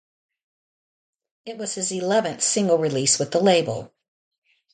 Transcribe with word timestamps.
It 1.45 1.59
was 1.59 1.75
his 1.75 1.91
eleventh 1.91 2.41
single 2.41 2.79
release 2.79 3.19
with 3.19 3.29
the 3.29 3.39
label. 3.39 3.93